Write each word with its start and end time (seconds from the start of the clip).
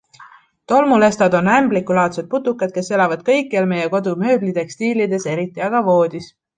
Tolmulestad 0.71 1.33
on 1.39 1.47
ämblikulaadsed 1.57 2.29
putukad, 2.33 2.75
kes 2.79 2.91
elavad 2.97 3.23
kõikjal 3.31 3.71
meie 3.75 3.95
kodu 3.95 4.19
mööblitekstiilides, 4.27 5.33
eriti 5.39 5.69
aga 5.71 5.89
voodis. 5.93 6.37